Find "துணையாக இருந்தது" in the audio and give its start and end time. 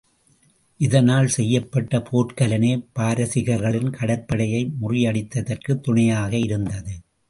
5.79-6.93